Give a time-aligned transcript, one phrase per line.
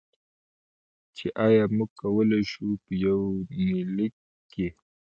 [1.15, 4.15] چې ایا موږ کولی شو، په یونلیک
[4.51, 4.67] کې.